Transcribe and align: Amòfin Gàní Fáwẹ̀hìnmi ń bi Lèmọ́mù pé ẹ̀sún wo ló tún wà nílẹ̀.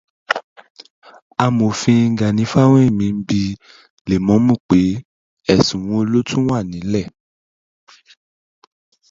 Amòfin 1.43 2.01
Gàní 2.19 2.43
Fáwẹ̀hìnmi 2.51 3.07
ń 3.13 3.17
bi 3.27 3.41
Lèmọ́mù 4.09 4.53
pé 4.67 4.79
ẹ̀sún 5.53 5.81
wo 5.89 5.97
ló 6.11 6.19
tún 6.27 6.41
wà 6.49 6.57
nílẹ̀. 6.71 7.05